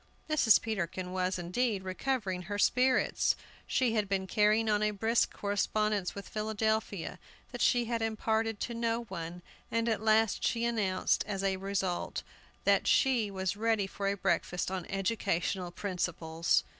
Mrs. 0.27 0.59
Peterkin 0.59 1.11
was, 1.11 1.37
indeed, 1.37 1.83
recovering 1.83 2.41
her 2.41 2.57
spirits. 2.57 3.35
She 3.67 3.93
had 3.93 4.09
been 4.09 4.25
carrying 4.25 4.67
on 4.67 4.81
a 4.81 4.89
brisk 4.89 5.31
correspondence 5.31 6.15
with 6.15 6.27
Philadelphia, 6.27 7.19
that 7.51 7.61
she 7.61 7.85
had 7.85 8.01
imparted 8.01 8.59
to 8.61 8.73
no 8.73 9.03
one, 9.03 9.43
and 9.69 9.87
at 9.87 10.01
last 10.01 10.43
she 10.43 10.65
announced, 10.65 11.23
as 11.27 11.43
its 11.43 11.61
result, 11.61 12.23
that 12.63 12.87
she 12.87 13.29
was 13.29 13.55
ready 13.55 13.85
for 13.85 14.07
a 14.07 14.17
breakfast 14.17 14.71
on 14.71 14.87
educational 14.87 15.69
principles. 15.69 16.63